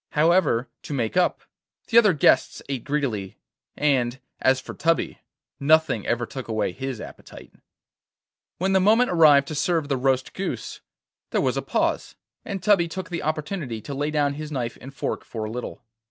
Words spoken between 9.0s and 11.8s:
arrived to serve the roast goose, there was a